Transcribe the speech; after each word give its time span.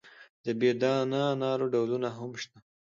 د 0.43 0.45
بې 0.59 0.71
دانه 0.81 1.21
انارو 1.33 1.71
ډولونه 1.73 2.09
هم 2.17 2.31
شته. 2.41 2.57